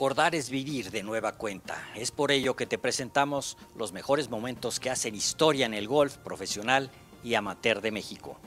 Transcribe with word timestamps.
Recordar 0.00 0.34
es 0.34 0.48
vivir 0.48 0.90
de 0.90 1.02
nueva 1.02 1.32
cuenta. 1.32 1.76
Es 1.94 2.10
por 2.10 2.32
ello 2.32 2.56
que 2.56 2.64
te 2.64 2.78
presentamos 2.78 3.58
los 3.76 3.92
mejores 3.92 4.30
momentos 4.30 4.80
que 4.80 4.88
hacen 4.88 5.14
historia 5.14 5.66
en 5.66 5.74
el 5.74 5.88
golf 5.88 6.16
profesional 6.16 6.90
y 7.22 7.34
amateur 7.34 7.82
de 7.82 7.90
México. 7.90 8.38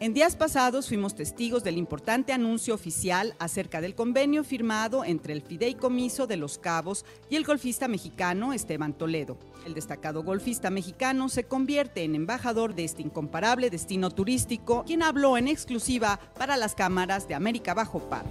En 0.00 0.12
días 0.12 0.36
pasados 0.36 0.88
fuimos 0.88 1.14
testigos 1.14 1.64
del 1.64 1.78
importante 1.78 2.34
anuncio 2.34 2.74
oficial 2.74 3.34
acerca 3.38 3.80
del 3.80 3.94
convenio 3.94 4.44
firmado 4.44 5.02
entre 5.06 5.32
el 5.32 5.40
Fideicomiso 5.40 6.26
de 6.26 6.36
Los 6.36 6.58
Cabos 6.58 7.06
y 7.30 7.36
el 7.36 7.44
golfista 7.44 7.88
mexicano 7.88 8.52
Esteban 8.52 8.92
Toledo. 8.92 9.38
El 9.64 9.72
destacado 9.72 10.24
golfista 10.24 10.68
mexicano 10.68 11.30
se 11.30 11.44
convierte 11.44 12.04
en 12.04 12.14
embajador 12.14 12.74
de 12.74 12.84
este 12.84 13.00
incomparable 13.00 13.70
destino 13.70 14.10
turístico, 14.10 14.84
quien 14.84 15.02
habló 15.02 15.38
en 15.38 15.48
exclusiva 15.48 16.20
para 16.36 16.58
las 16.58 16.74
cámaras 16.74 17.26
de 17.28 17.34
América 17.34 17.72
Bajo 17.72 18.00
Par. 18.10 18.26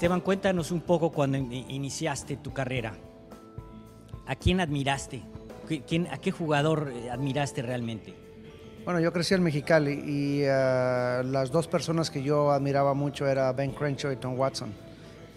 Esteban, 0.00 0.22
cuéntanos 0.22 0.70
un 0.70 0.80
poco 0.80 1.12
cuando 1.12 1.36
iniciaste 1.36 2.38
tu 2.38 2.54
carrera. 2.54 2.94
¿A 4.26 4.34
quién 4.34 4.58
admiraste? 4.62 5.22
¿A 6.10 6.16
qué 6.16 6.30
jugador 6.30 6.90
eh, 6.90 7.10
admiraste 7.10 7.60
realmente? 7.60 8.14
Bueno, 8.86 8.98
yo 9.00 9.12
crecí 9.12 9.34
en 9.34 9.42
Mexicali 9.42 9.92
y 9.92 10.42
uh, 10.44 11.22
las 11.22 11.50
dos 11.50 11.68
personas 11.68 12.10
que 12.10 12.22
yo 12.22 12.50
admiraba 12.50 12.94
mucho 12.94 13.26
eran 13.28 13.54
Ben 13.54 13.72
Crenshaw 13.72 14.10
y 14.10 14.16
Tom 14.16 14.38
Watson. 14.38 14.72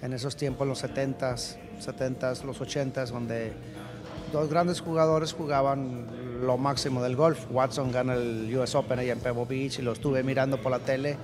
En 0.02 0.14
esos 0.14 0.38
tiempos, 0.38 0.66
los 0.66 0.82
70s, 0.82 1.58
70s, 1.86 2.44
los 2.46 2.62
80s, 2.62 3.08
donde 3.08 3.52
dos 4.32 4.50
grandes 4.50 4.80
jugadores 4.80 5.34
jugaban 5.34 6.08
lo 6.42 6.58
máximo 6.58 7.04
del 7.04 7.18
golf. 7.18 7.48
Watson 7.52 7.92
gana 7.92 8.14
el 8.14 8.50
US 8.56 8.76
Open 8.76 8.98
ahí 8.98 9.10
en 9.10 9.20
Pebble 9.20 9.44
Beach 9.44 9.80
y 9.80 9.82
lo 9.82 9.92
estuve 9.92 10.24
mirando 10.24 10.58
por 10.62 10.72
la 10.72 10.80
tele 10.80 11.18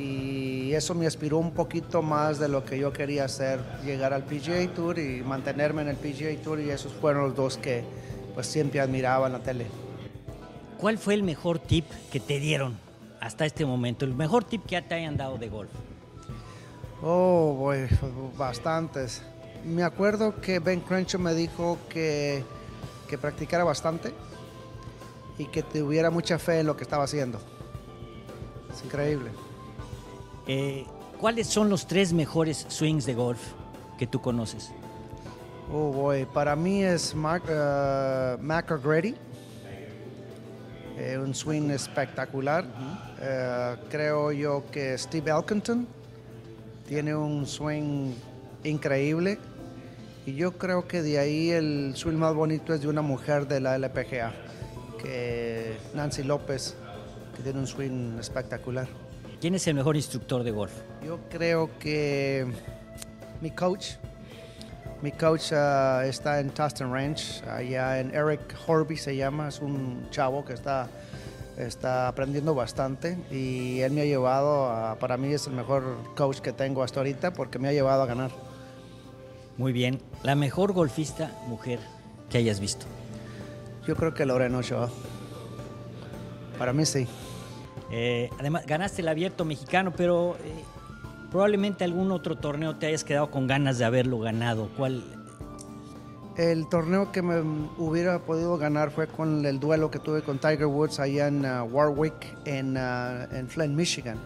y 0.00 0.72
eso 0.74 0.94
me 0.94 1.06
aspiró 1.06 1.38
un 1.38 1.52
poquito 1.52 2.00
más 2.00 2.38
de 2.38 2.48
lo 2.48 2.64
que 2.64 2.78
yo 2.78 2.92
quería 2.92 3.24
hacer, 3.24 3.60
llegar 3.84 4.14
al 4.14 4.24
PGA 4.24 4.72
Tour 4.74 4.98
y 4.98 5.22
mantenerme 5.22 5.82
en 5.82 5.88
el 5.88 5.96
PGA 5.96 6.40
Tour 6.42 6.60
y 6.60 6.70
esos 6.70 6.92
fueron 6.92 7.24
los 7.24 7.36
dos 7.36 7.58
que 7.58 7.84
pues 8.34 8.46
siempre 8.46 8.80
admiraba 8.80 9.26
en 9.26 9.34
la 9.34 9.40
tele. 9.40 9.66
¿Cuál 10.78 10.96
fue 10.96 11.14
el 11.14 11.22
mejor 11.22 11.58
tip 11.58 11.84
que 12.10 12.20
te 12.20 12.40
dieron 12.40 12.78
hasta 13.20 13.44
este 13.44 13.66
momento? 13.66 14.06
El 14.06 14.14
mejor 14.14 14.44
tip 14.44 14.64
que 14.64 14.80
te 14.80 14.94
hayan 14.94 15.16
dado 15.16 15.36
de 15.36 15.48
golf. 15.48 15.70
Oh, 17.02 17.54
boy, 17.58 17.86
bastantes. 18.38 19.22
Me 19.64 19.82
acuerdo 19.82 20.40
que 20.40 20.58
Ben 20.58 20.80
Crenshaw 20.80 21.20
me 21.20 21.34
dijo 21.34 21.76
que, 21.90 22.42
que 23.08 23.18
practicara 23.18 23.64
bastante 23.64 24.14
y 25.36 25.46
que 25.46 25.62
tuviera 25.62 26.10
mucha 26.10 26.38
fe 26.38 26.60
en 26.60 26.66
lo 26.66 26.76
que 26.76 26.84
estaba 26.84 27.04
haciendo. 27.04 27.38
Es 28.72 28.82
increíble. 28.84 29.30
Eh, 30.52 30.84
¿Cuáles 31.20 31.46
son 31.46 31.70
los 31.70 31.86
tres 31.86 32.12
mejores 32.12 32.66
swings 32.68 33.06
de 33.06 33.14
golf 33.14 33.38
que 33.96 34.08
tú 34.08 34.20
conoces? 34.20 34.72
Oh, 35.72 35.92
boy. 35.92 36.26
Para 36.26 36.56
mí 36.56 36.82
es 36.82 37.14
Mark, 37.14 37.44
uh, 37.44 38.36
Mac 38.42 38.68
O'Grady. 38.72 39.14
Eh, 40.98 41.16
un 41.18 41.36
swing 41.36 41.70
espectacular. 41.70 42.64
Eh, 43.20 43.76
creo 43.90 44.32
yo 44.32 44.64
que 44.72 44.98
Steve 44.98 45.30
Elkington 45.30 45.86
tiene 46.88 47.14
un 47.14 47.46
swing 47.46 48.12
increíble. 48.64 49.38
Y 50.26 50.34
yo 50.34 50.58
creo 50.58 50.88
que 50.88 51.00
de 51.00 51.20
ahí 51.20 51.50
el 51.50 51.92
swing 51.94 52.16
más 52.16 52.34
bonito 52.34 52.74
es 52.74 52.80
de 52.80 52.88
una 52.88 53.02
mujer 53.02 53.46
de 53.46 53.60
la 53.60 53.76
LPGA, 53.78 54.32
que 55.00 55.76
Nancy 55.94 56.24
López, 56.24 56.74
que 57.36 57.42
tiene 57.44 57.60
un 57.60 57.68
swing 57.68 58.18
espectacular. 58.18 58.88
¿Quién 59.40 59.54
es 59.54 59.66
el 59.66 59.74
mejor 59.74 59.96
instructor 59.96 60.44
de 60.44 60.50
golf? 60.50 60.72
Yo 61.02 61.18
creo 61.30 61.70
que 61.78 62.46
mi 63.40 63.50
coach. 63.50 63.92
Mi 65.00 65.12
coach 65.12 65.52
ah, 65.52 66.02
está 66.04 66.40
en 66.40 66.50
Tustin 66.50 66.92
Ranch, 66.92 67.42
allá 67.48 68.00
en 68.00 68.14
Eric 68.14 68.54
Horby 68.66 68.98
se 68.98 69.16
llama, 69.16 69.48
es 69.48 69.60
un 69.60 70.06
chavo 70.10 70.44
que 70.44 70.52
está, 70.52 70.90
está 71.56 72.06
aprendiendo 72.06 72.54
bastante 72.54 73.16
y 73.30 73.80
él 73.80 73.92
me 73.92 74.02
ha 74.02 74.04
llevado, 74.04 74.66
a, 74.66 74.96
para 74.96 75.16
mí 75.16 75.32
es 75.32 75.46
el 75.46 75.54
mejor 75.54 75.96
coach 76.14 76.40
que 76.40 76.52
tengo 76.52 76.82
hasta 76.82 77.00
ahorita 77.00 77.32
porque 77.32 77.58
me 77.58 77.68
ha 77.68 77.72
llevado 77.72 78.02
a 78.02 78.06
ganar. 78.06 78.30
Muy 79.56 79.72
bien, 79.72 80.02
la 80.22 80.34
mejor 80.34 80.74
golfista 80.74 81.32
mujer 81.46 81.80
que 82.28 82.36
hayas 82.36 82.60
visto. 82.60 82.84
Yo 83.86 83.96
creo 83.96 84.12
que 84.12 84.26
Lorena 84.26 84.58
Ochoa. 84.58 84.90
Para 86.58 86.74
mí 86.74 86.84
sí. 86.84 87.08
Eh, 87.90 88.30
además, 88.38 88.64
ganaste 88.66 89.02
el 89.02 89.08
abierto 89.08 89.44
mexicano, 89.44 89.92
pero 89.96 90.36
eh, 90.44 90.64
probablemente 91.30 91.84
algún 91.84 92.12
otro 92.12 92.36
torneo 92.36 92.76
te 92.76 92.86
hayas 92.86 93.04
quedado 93.04 93.30
con 93.30 93.46
ganas 93.46 93.78
de 93.78 93.84
haberlo 93.84 94.18
ganado. 94.20 94.68
¿Cuál? 94.76 95.02
El 96.36 96.68
torneo 96.68 97.12
que 97.12 97.20
me 97.22 97.40
hubiera 97.76 98.20
podido 98.20 98.56
ganar 98.56 98.90
fue 98.92 99.08
con 99.08 99.44
el 99.44 99.58
duelo 99.60 99.90
que 99.90 99.98
tuve 99.98 100.22
con 100.22 100.38
Tiger 100.38 100.66
Woods 100.66 101.00
allá 101.00 101.26
en 101.26 101.44
uh, 101.44 101.64
Warwick, 101.64 102.14
en, 102.44 102.76
uh, 102.76 103.34
en 103.34 103.48
Flint, 103.48 103.74
Michigan. 103.74 104.16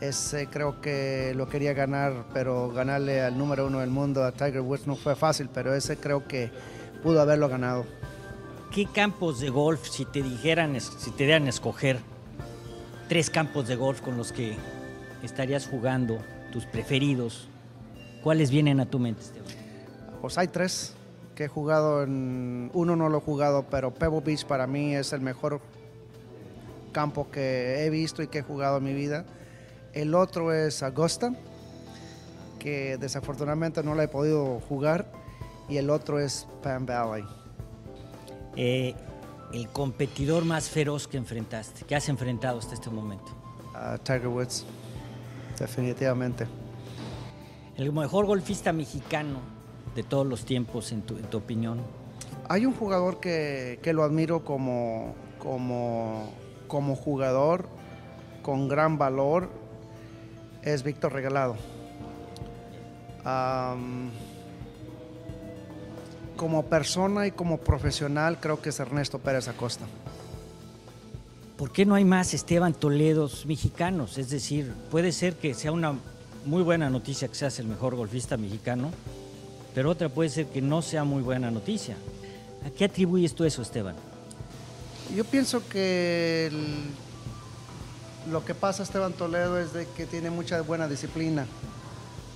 Ese 0.00 0.48
creo 0.48 0.80
que 0.80 1.32
lo 1.34 1.48
quería 1.48 1.72
ganar, 1.72 2.26
pero 2.34 2.70
ganarle 2.70 3.22
al 3.22 3.38
número 3.38 3.68
uno 3.68 3.78
del 3.78 3.90
mundo, 3.90 4.24
a 4.24 4.32
Tiger 4.32 4.60
Woods, 4.60 4.86
no 4.86 4.96
fue 4.96 5.16
fácil, 5.16 5.48
pero 5.54 5.74
ese 5.74 5.96
creo 5.96 6.26
que 6.26 6.50
pudo 7.02 7.20
haberlo 7.22 7.48
ganado. 7.48 7.86
¿Qué 8.70 8.84
campos 8.84 9.40
de 9.40 9.48
golf, 9.48 9.88
si 9.88 10.04
te 10.04 10.22
dijeran, 10.22 10.78
si 10.78 11.10
te 11.12 11.24
dieran 11.24 11.46
a 11.46 11.48
escoger, 11.48 12.00
tres 13.08 13.30
campos 13.30 13.68
de 13.68 13.76
golf 13.76 14.00
con 14.00 14.16
los 14.16 14.32
que 14.32 14.56
estarías 15.22 15.66
jugando, 15.66 16.18
tus 16.52 16.64
preferidos, 16.64 17.48
¿cuáles 18.22 18.50
vienen 18.50 18.80
a 18.80 18.86
tu 18.86 18.98
mente, 18.98 19.22
Esteban? 19.22 19.48
Pues 20.20 20.38
hay 20.38 20.48
tres 20.48 20.94
que 21.34 21.44
he 21.44 21.48
jugado, 21.48 22.02
en, 22.02 22.70
uno 22.72 22.96
no 22.96 23.08
lo 23.08 23.18
he 23.18 23.20
jugado, 23.20 23.66
pero 23.70 23.92
Pebble 23.92 24.20
Beach 24.20 24.44
para 24.46 24.66
mí 24.66 24.94
es 24.94 25.12
el 25.12 25.20
mejor 25.20 25.60
campo 26.92 27.30
que 27.30 27.84
he 27.84 27.90
visto 27.90 28.22
y 28.22 28.28
que 28.28 28.38
he 28.38 28.42
jugado 28.42 28.78
en 28.78 28.84
mi 28.84 28.94
vida. 28.94 29.24
El 29.92 30.14
otro 30.14 30.52
es 30.52 30.82
Augusta, 30.82 31.34
que 32.58 32.96
desafortunadamente 32.98 33.82
no 33.82 33.94
la 33.94 34.04
he 34.04 34.08
podido 34.08 34.60
jugar, 34.60 35.06
y 35.68 35.76
el 35.76 35.90
otro 35.90 36.18
es 36.18 36.46
Pan 36.62 36.86
Valley. 36.86 37.24
Eh, 38.56 38.94
el 39.52 39.68
competidor 39.68 40.44
más 40.44 40.68
feroz 40.68 41.06
que 41.06 41.16
enfrentaste, 41.16 41.84
que 41.84 41.94
has 41.94 42.08
enfrentado 42.08 42.58
hasta 42.58 42.74
este 42.74 42.90
momento? 42.90 43.26
Tiger 44.02 44.28
Woods, 44.28 44.64
definitivamente. 45.58 46.46
¿El 47.76 47.92
mejor 47.92 48.26
golfista 48.26 48.72
mexicano 48.72 49.40
de 49.94 50.02
todos 50.02 50.26
los 50.26 50.44
tiempos, 50.44 50.92
en 50.92 51.02
tu, 51.02 51.36
opinión? 51.36 51.80
Hay 52.48 52.64
un 52.64 52.74
jugador 52.74 53.20
que, 53.20 53.78
lo 53.92 54.02
admiro 54.02 54.44
como, 54.44 55.14
como, 55.38 56.32
como 56.68 56.96
jugador, 56.96 57.68
con 58.42 58.68
gran 58.68 58.96
valor, 58.98 59.50
es 60.62 60.82
Víctor 60.82 61.12
Regalado 61.12 61.56
como 66.36 66.66
persona 66.66 67.26
y 67.26 67.32
como 67.32 67.58
profesional 67.58 68.38
creo 68.40 68.60
que 68.60 68.68
es 68.68 68.80
Ernesto 68.80 69.18
Pérez 69.18 69.48
Acosta. 69.48 69.84
¿Por 71.56 71.72
qué 71.72 71.86
no 71.86 71.94
hay 71.94 72.04
más 72.04 72.34
Esteban 72.34 72.74
Toledos 72.74 73.46
mexicanos? 73.46 74.18
Es 74.18 74.28
decir, 74.28 74.72
puede 74.90 75.10
ser 75.10 75.34
que 75.36 75.54
sea 75.54 75.72
una 75.72 75.94
muy 76.44 76.62
buena 76.62 76.90
noticia 76.90 77.28
que 77.28 77.34
seas 77.34 77.58
el 77.58 77.66
mejor 77.66 77.96
golfista 77.96 78.36
mexicano, 78.36 78.90
pero 79.74 79.90
otra 79.90 80.08
puede 80.08 80.28
ser 80.28 80.46
que 80.46 80.60
no 80.60 80.82
sea 80.82 81.04
muy 81.04 81.22
buena 81.22 81.50
noticia. 81.50 81.96
¿A 82.66 82.70
qué 82.70 82.84
atribuyes 82.84 83.34
tú 83.34 83.44
eso, 83.44 83.62
Esteban? 83.62 83.96
Yo 85.14 85.24
pienso 85.24 85.66
que 85.68 86.50
lo 88.30 88.44
que 88.44 88.54
pasa 88.54 88.82
Esteban 88.82 89.12
Toledo 89.12 89.58
es 89.58 89.72
de 89.72 89.86
que 89.96 90.04
tiene 90.04 90.30
mucha 90.30 90.60
buena 90.60 90.88
disciplina. 90.88 91.46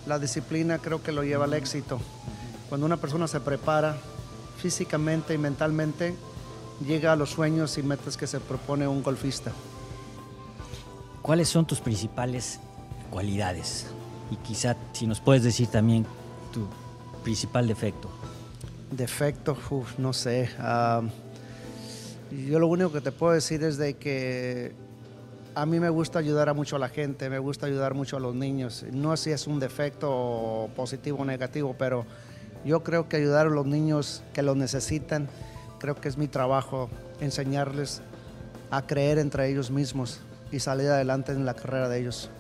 La 0.06 0.18
disciplina 0.18 0.78
creo 0.78 1.02
que 1.02 1.12
lo 1.12 1.24
lleva 1.24 1.44
al 1.44 1.54
éxito. 1.54 2.00
Cuando 2.70 2.86
una 2.86 2.96
persona 2.98 3.26
se 3.26 3.40
prepara 3.40 3.96
físicamente 4.56 5.34
y 5.34 5.38
mentalmente, 5.38 6.14
llega 6.86 7.12
a 7.12 7.16
los 7.16 7.30
sueños 7.30 7.76
y 7.78 7.82
metas 7.82 8.16
que 8.16 8.28
se 8.28 8.38
propone 8.38 8.86
un 8.86 9.02
golfista. 9.02 9.50
¿Cuáles 11.20 11.48
son 11.48 11.66
tus 11.66 11.80
principales 11.80 12.60
cualidades? 13.10 13.86
Y 14.30 14.36
quizá 14.36 14.76
si 14.92 15.08
nos 15.08 15.20
puedes 15.20 15.42
decir 15.42 15.66
también 15.66 16.06
tu 16.52 16.68
principal 17.24 17.66
defecto. 17.66 18.08
Defecto, 18.92 19.56
no 19.98 20.12
sé. 20.12 20.48
Yo 22.30 22.60
lo 22.60 22.68
único 22.68 22.92
que 22.92 23.00
te 23.00 23.10
puedo 23.10 23.32
decir 23.32 23.64
es 23.64 23.78
de 23.78 23.94
que 23.94 24.72
a 25.56 25.66
mí 25.66 25.80
me 25.80 25.90
gusta 25.90 26.20
ayudar 26.20 26.48
a 26.48 26.54
mucho 26.54 26.76
a 26.76 26.78
la 26.78 26.88
gente, 26.88 27.28
me 27.30 27.40
gusta 27.40 27.66
ayudar 27.66 27.94
mucho 27.94 28.16
a 28.16 28.20
los 28.20 28.36
niños. 28.36 28.84
No 28.92 29.16
sé 29.16 29.24
si 29.24 29.30
es 29.32 29.48
un 29.48 29.58
defecto 29.58 30.70
positivo 30.76 31.18
o 31.18 31.24
negativo, 31.24 31.74
pero 31.76 32.06
yo 32.64 32.82
creo 32.82 33.08
que 33.08 33.16
ayudar 33.16 33.46
a 33.46 33.50
los 33.50 33.66
niños 33.66 34.22
que 34.32 34.42
lo 34.42 34.54
necesitan, 34.54 35.28
creo 35.78 35.94
que 35.94 36.08
es 36.08 36.16
mi 36.16 36.28
trabajo 36.28 36.90
enseñarles 37.20 38.02
a 38.70 38.86
creer 38.86 39.18
entre 39.18 39.48
ellos 39.48 39.70
mismos 39.70 40.20
y 40.52 40.60
salir 40.60 40.88
adelante 40.88 41.32
en 41.32 41.44
la 41.44 41.54
carrera 41.54 41.88
de 41.88 42.00
ellos. 42.00 42.30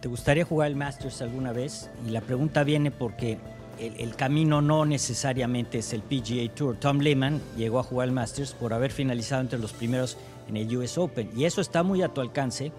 ¿Te 0.00 0.08
gustaría 0.08 0.44
jugar 0.44 0.68
el 0.68 0.76
Masters 0.76 1.22
alguna 1.22 1.52
vez? 1.52 1.90
Y 2.06 2.10
la 2.10 2.20
pregunta 2.20 2.62
viene 2.64 2.90
porque 2.90 3.38
el, 3.78 4.14
camino 4.14 4.62
no 4.62 4.84
necesariamente 4.84 5.78
es 5.78 5.92
el 5.92 6.02
PGA 6.02 6.54
Tour. 6.54 6.76
Tom 6.76 6.98
Lehman 6.98 7.40
llegó 7.56 7.78
a 7.78 7.82
jugar 7.82 8.08
el 8.08 8.14
Masters 8.14 8.52
por 8.54 8.72
haber 8.72 8.90
finalizado 8.90 9.42
entre 9.42 9.58
los 9.58 9.72
primeros 9.72 10.16
en 10.48 10.56
el 10.56 10.76
US 10.76 10.98
Open. 10.98 11.30
Y 11.36 11.44
eso 11.44 11.60
está 11.60 11.82
muy 11.82 12.02
a 12.02 12.08
tu 12.08 12.20
alcance, 12.20 12.72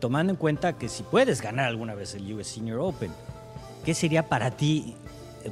tomando 0.00 0.32
en 0.32 0.36
cuenta 0.36 0.74
que 0.74 0.88
si 0.88 1.02
puedes 1.02 1.40
ganar 1.40 1.66
alguna 1.66 1.94
vez 1.94 2.14
el 2.14 2.32
US 2.34 2.48
Senior 2.48 2.80
Open, 2.80 3.12
¿qué 3.86 3.94
sería 3.94 4.28
para 4.28 4.50
ti 4.50 4.96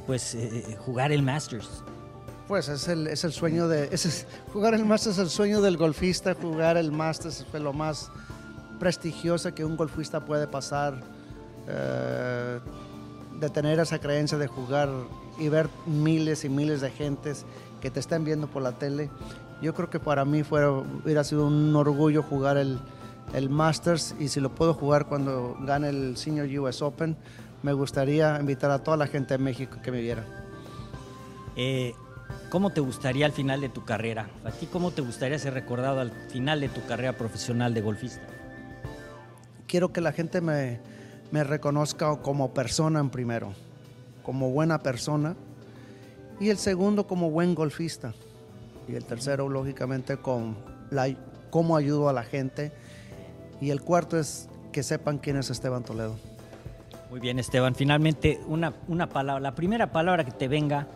pues, 0.05 0.35
eh, 0.35 0.77
jugar 0.85 1.11
el 1.11 1.23
Masters? 1.23 1.81
Pues 2.47 2.67
es 2.67 2.87
el, 2.87 3.07
es 3.07 3.23
el 3.23 3.31
sueño 3.31 3.67
de. 3.67 3.89
Jugar 4.53 4.75
el 4.75 4.85
Masters 4.85 5.15
es 5.15 5.23
el 5.23 5.29
sueño 5.29 5.61
del 5.61 5.77
golfista. 5.77 6.35
Jugar 6.35 6.77
el 6.77 6.91
Masters 6.91 7.45
es 7.51 7.61
lo 7.61 7.73
más 7.73 8.11
prestigioso 8.77 9.55
que 9.55 9.65
un 9.65 9.75
golfista 9.75 10.23
puede 10.23 10.45
pasar. 10.45 11.01
Eh, 11.67 12.59
de 13.39 13.49
tener 13.49 13.79
esa 13.79 13.99
creencia 13.99 14.37
de 14.37 14.47
jugar 14.47 14.89
y 15.37 15.49
ver 15.49 15.67
miles 15.85 16.45
y 16.45 16.49
miles 16.49 16.81
de 16.81 16.91
gentes 16.91 17.45
que 17.81 17.89
te 17.89 17.99
están 17.99 18.23
viendo 18.23 18.47
por 18.47 18.61
la 18.61 18.73
tele. 18.73 19.09
Yo 19.61 19.73
creo 19.73 19.89
que 19.89 19.99
para 19.99 20.23
mí 20.25 20.43
fuera, 20.43 20.71
hubiera 20.71 21.23
sido 21.23 21.47
un 21.47 21.75
orgullo 21.75 22.23
jugar 22.23 22.57
el, 22.57 22.79
el 23.33 23.49
Masters 23.49 24.15
y 24.19 24.27
si 24.29 24.39
lo 24.39 24.53
puedo 24.53 24.73
jugar 24.73 25.07
cuando 25.07 25.57
gane 25.61 25.89
el 25.89 26.15
Senior 26.17 26.47
US 26.59 26.81
Open, 26.81 27.17
me 27.65 27.73
gustaría 27.73 28.37
invitar 28.39 28.69
a 28.69 28.83
toda 28.83 28.95
la 28.95 29.07
gente 29.07 29.33
de 29.33 29.37
México 29.39 29.79
que 29.81 29.91
me 29.91 29.99
viera. 29.99 30.23
Eh, 31.55 31.95
¿Cómo 32.51 32.69
te 32.69 32.79
gustaría 32.79 33.25
al 33.25 33.31
final 33.31 33.59
de 33.59 33.69
tu 33.69 33.83
carrera? 33.83 34.29
¿A 34.45 34.51
ti 34.51 34.67
cómo 34.67 34.91
te 34.91 35.01
gustaría 35.01 35.39
ser 35.39 35.55
recordado 35.55 35.99
al 35.99 36.11
final 36.29 36.61
de 36.61 36.69
tu 36.69 36.85
carrera 36.85 37.13
profesional 37.13 37.73
de 37.73 37.81
golfista? 37.81 38.21
Quiero 39.65 39.91
que 39.91 39.99
la 39.99 40.11
gente 40.11 40.41
me, 40.41 40.79
me 41.31 41.43
reconozca 41.43 42.15
como 42.17 42.53
persona 42.53 42.99
en 42.99 43.09
primero, 43.09 43.53
como 44.21 44.51
buena 44.51 44.83
persona, 44.83 45.35
y 46.39 46.49
el 46.49 46.59
segundo 46.59 47.07
como 47.07 47.31
buen 47.31 47.55
golfista, 47.55 48.13
y 48.87 48.93
el 48.93 49.05
tercero 49.05 49.49
lógicamente 49.49 50.17
con 50.17 50.55
la, 50.91 51.11
cómo 51.49 51.75
ayudo 51.77 52.09
a 52.09 52.13
la 52.13 52.23
gente, 52.23 52.71
y 53.59 53.71
el 53.71 53.81
cuarto 53.81 54.19
es 54.19 54.49
que 54.71 54.83
sepan 54.83 55.17
quién 55.17 55.37
es 55.37 55.49
Esteban 55.49 55.83
Toledo. 55.83 56.34
Muy 57.09 57.19
bien, 57.19 57.39
Esteban. 57.39 57.75
Finalmente, 57.75 58.39
una, 58.47 58.73
una 58.87 59.07
palabra, 59.07 59.39
la 59.39 59.55
primera 59.55 59.91
palabra 59.91 60.23
que 60.23 60.31
te 60.31 60.47
venga 60.47 60.87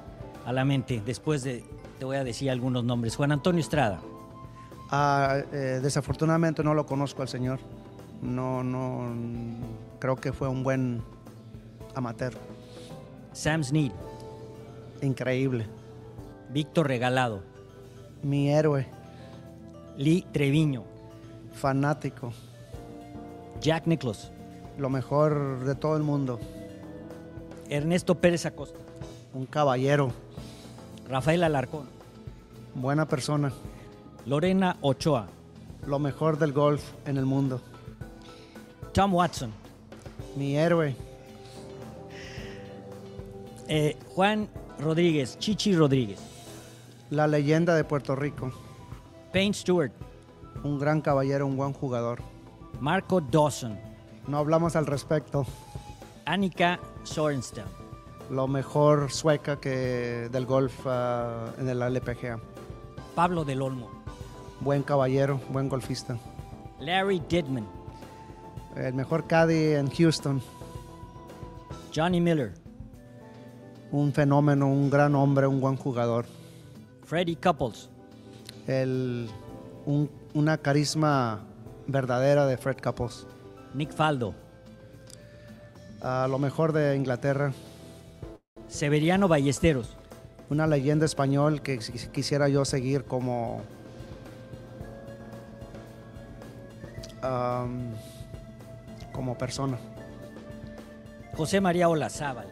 a 0.45 0.51
la 0.51 0.65
mente, 0.65 1.01
después 1.06 1.44
de, 1.44 1.63
te 2.00 2.06
voy 2.06 2.17
a 2.17 2.23
decir 2.23 2.50
algunos 2.50 2.83
nombres. 2.83 3.15
Juan 3.15 3.31
Antonio 3.31 3.61
Estrada. 3.61 4.00
Ah, 4.89 5.38
eh, 5.51 5.79
desafortunadamente 5.83 6.63
no 6.63 6.73
lo 6.73 6.85
conozco 6.85 7.21
al 7.21 7.27
señor. 7.27 7.59
No, 8.21 8.63
no, 8.63 9.13
creo 10.00 10.15
que 10.15 10.33
fue 10.33 10.47
un 10.47 10.63
buen 10.63 11.01
amateur. 11.94 12.33
Sam 13.33 13.63
Snead. 13.63 13.91
Increíble. 15.01 15.67
Víctor 16.50 16.88
Regalado. 16.88 17.44
Mi 18.23 18.50
héroe. 18.50 18.88
Lee 19.97 20.25
Treviño. 20.31 20.83
Fanático. 21.53 22.33
Jack 23.61 23.85
Nicklaus. 23.85 24.31
Lo 24.79 24.89
mejor 24.89 25.65
de 25.65 25.75
todo 25.75 25.97
el 25.97 26.03
mundo. 26.03 26.39
Ernesto 27.69 28.15
Pérez 28.15 28.45
Acosta. 28.45 28.79
Un 29.33 29.45
caballero. 29.45 30.13
Rafael 31.09 31.43
Alarcón. 31.43 31.89
Buena 32.75 33.05
persona. 33.05 33.51
Lorena 34.25 34.77
Ochoa. 34.79 35.27
Lo 35.85 35.99
mejor 35.99 36.39
del 36.39 36.53
golf 36.53 36.81
en 37.05 37.17
el 37.17 37.25
mundo. 37.25 37.59
Tom 38.93 39.13
Watson. 39.13 39.51
Mi 40.37 40.55
héroe. 40.55 40.95
Eh, 43.67 43.97
Juan 44.15 44.47
Rodríguez, 44.79 45.37
Chichi 45.39 45.75
Rodríguez. 45.75 46.19
La 47.09 47.27
leyenda 47.27 47.75
de 47.75 47.83
Puerto 47.83 48.15
Rico. 48.15 48.49
Payne 49.33 49.53
Stewart. 49.53 49.91
Un 50.63 50.79
gran 50.79 51.01
caballero, 51.01 51.45
un 51.45 51.57
buen 51.57 51.73
jugador. 51.73 52.21
Marco 52.79 53.19
Dawson. 53.19 53.88
No 54.29 54.37
hablamos 54.37 54.75
al 54.75 54.85
respecto. 54.85 55.43
Annika 56.25 56.79
Sorensen. 57.01 57.65
Lo 58.29 58.47
mejor 58.47 59.11
sueca 59.11 59.59
que 59.59 60.29
del 60.31 60.45
golf 60.45 60.85
uh, 60.85 61.59
en 61.59 61.67
el 61.67 61.81
LPGA. 61.81 62.39
Pablo 63.15 63.43
del 63.43 63.63
Olmo. 63.63 63.89
Buen 64.59 64.83
caballero, 64.83 65.41
buen 65.49 65.67
golfista. 65.67 66.15
Larry 66.79 67.23
Didman. 67.27 67.65
El 68.75 68.93
mejor 68.93 69.25
caddy 69.25 69.73
en 69.73 69.89
Houston. 69.89 70.43
Johnny 71.93 72.21
Miller. 72.21 72.53
Un 73.91 74.13
fenómeno, 74.13 74.67
un 74.67 74.91
gran 74.91 75.15
hombre, 75.15 75.47
un 75.47 75.59
buen 75.59 75.75
jugador. 75.75 76.27
Freddie 77.03 77.35
Couples. 77.35 77.89
El, 78.67 79.27
un, 79.87 80.07
una 80.35 80.59
carisma 80.59 81.47
verdadera 81.87 82.45
de 82.45 82.57
Fred 82.57 82.77
Couples. 82.77 83.25
Nick 83.74 83.92
Faldo. 83.92 84.33
A 86.01 86.27
lo 86.27 86.39
mejor 86.39 86.74
de 86.74 86.95
Inglaterra. 86.95 87.54
Severiano 88.68 89.27
Ballesteros. 89.27 89.95
Una 90.50 90.66
leyenda 90.68 91.06
español 91.06 91.62
que 91.62 91.77
quisiera 92.12 92.50
yo 92.50 92.66
seguir 92.66 93.04
como 93.04 93.62
um, 97.24 97.92
como 99.12 99.38
persona. 99.38 99.77
José 101.36 101.62
María 101.62 101.89
Olazábal. 101.89 102.48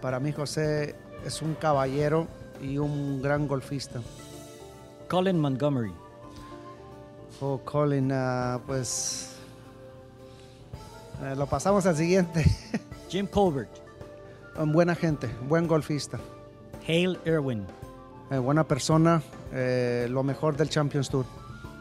Para 0.00 0.20
mí 0.20 0.32
José 0.32 0.94
es 1.24 1.42
un 1.42 1.54
caballero 1.54 2.26
y 2.62 2.78
un 2.78 3.20
gran 3.20 3.46
golfista. 3.46 4.00
Colin 5.08 5.38
Montgomery. 5.38 5.92
Oh, 7.40 7.58
Colin, 7.64 8.12
uh, 8.12 8.60
pues 8.66 9.39
uh, 11.20 11.36
lo 11.36 11.46
pasamos 11.46 11.86
al 11.86 11.96
siguiente. 11.96 12.44
Jim 13.08 13.26
Colbert. 13.26 13.70
Un 14.56 14.72
buena 14.72 14.94
gente, 14.94 15.28
buen 15.48 15.66
golfista. 15.66 16.18
Hale 16.86 17.18
Irwin. 17.24 17.66
Eh, 18.30 18.38
buena 18.38 18.64
persona, 18.64 19.22
eh, 19.52 20.06
lo 20.10 20.22
mejor 20.22 20.56
del 20.56 20.68
Champions 20.68 21.08
Tour. 21.08 21.24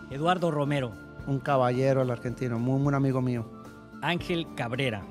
Eduardo 0.10 0.50
Romero. 0.50 0.92
Un 1.28 1.40
caballero 1.40 2.02
el 2.02 2.10
argentino, 2.10 2.58
muy 2.58 2.82
buen 2.82 2.96
amigo 2.96 3.22
mío. 3.22 3.46
Ángel 4.02 4.48
Cabrera. 4.56 5.04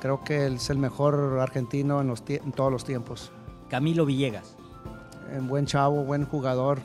Creo 0.00 0.22
que 0.24 0.46
él 0.46 0.54
es 0.54 0.68
el 0.70 0.78
mejor 0.78 1.38
argentino 1.40 2.00
en, 2.00 2.08
los 2.08 2.22
en 2.26 2.52
todos 2.52 2.72
los 2.72 2.84
tiempos. 2.84 3.30
Camilo 3.68 4.04
Villegas. 4.04 4.56
Un 5.36 5.48
buen 5.48 5.66
chavo, 5.66 6.04
buen 6.04 6.26
jugador, 6.26 6.80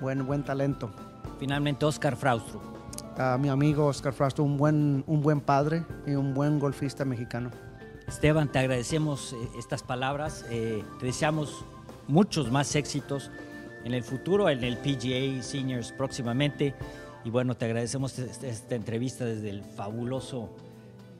buen, 0.00 0.26
buen 0.26 0.42
talento. 0.42 0.90
Finalmente 1.38 1.84
Oscar 1.86 2.16
Fraustro. 2.16 2.71
A 3.18 3.36
mi 3.36 3.50
amigo 3.50 3.86
Oscar 3.86 4.14
Fraustro, 4.14 4.42
un 4.42 4.56
buen, 4.56 5.04
un 5.06 5.20
buen 5.20 5.42
padre 5.42 5.84
y 6.06 6.12
un 6.12 6.32
buen 6.32 6.58
golfista 6.58 7.04
mexicano. 7.04 7.50
Esteban, 8.08 8.50
te 8.50 8.58
agradecemos 8.58 9.34
eh, 9.34 9.36
estas 9.58 9.82
palabras. 9.82 10.46
Eh, 10.50 10.82
te 10.98 11.06
deseamos 11.06 11.64
muchos 12.08 12.50
más 12.50 12.74
éxitos 12.74 13.30
en 13.84 13.92
el 13.92 14.02
futuro, 14.02 14.48
en 14.48 14.64
el 14.64 14.78
PGA 14.78 15.42
Seniors 15.42 15.92
próximamente. 15.92 16.74
Y 17.22 17.30
bueno, 17.30 17.54
te 17.54 17.66
agradecemos 17.66 18.18
esta, 18.18 18.46
esta 18.46 18.74
entrevista 18.74 19.26
desde 19.26 19.50
el 19.50 19.62
fabuloso, 19.62 20.48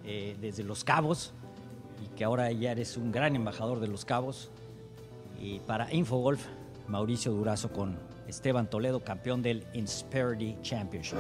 eh, 0.05 0.35
desde 0.41 0.65
Los 0.65 0.85
Cabos, 0.85 1.35
y 2.03 2.09
que 2.17 2.25
ahora 2.25 2.51
ya 2.53 2.73
eres 2.73 2.97
un 2.97 3.13
gran 3.13 3.37
embajador 3.37 3.81
de 3.81 3.89
Los 3.89 4.07
Cabos. 4.07 4.51
Y 5.39 5.59
para 5.61 5.93
Infogolf, 5.93 6.43
Mauricio 6.89 7.33
Durazo 7.33 7.71
con 7.71 7.99
Esteban 8.27 8.71
Toledo, 8.71 9.05
campeón 9.05 9.43
del 9.43 9.67
Insperity 9.75 10.57
Championship. 10.63 11.19